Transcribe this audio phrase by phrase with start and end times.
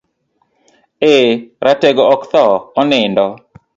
[1.09, 1.29] Eee,
[1.67, 3.25] ratego ok thoo, onindo.